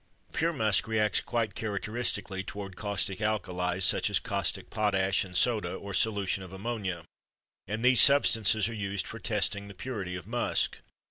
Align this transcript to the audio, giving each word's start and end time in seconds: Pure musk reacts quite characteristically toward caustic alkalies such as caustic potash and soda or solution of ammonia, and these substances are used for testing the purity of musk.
Pure 0.33 0.53
musk 0.53 0.87
reacts 0.87 1.21
quite 1.21 1.53
characteristically 1.53 2.43
toward 2.43 2.75
caustic 2.75 3.19
alkalies 3.21 3.83
such 3.85 4.09
as 4.09 4.17
caustic 4.17 4.71
potash 4.71 5.23
and 5.23 5.37
soda 5.37 5.75
or 5.75 5.93
solution 5.93 6.41
of 6.41 6.51
ammonia, 6.51 7.03
and 7.67 7.85
these 7.85 8.01
substances 8.01 8.67
are 8.67 8.73
used 8.73 9.05
for 9.05 9.19
testing 9.19 9.67
the 9.67 9.75
purity 9.75 10.15
of 10.15 10.25
musk. 10.25 10.79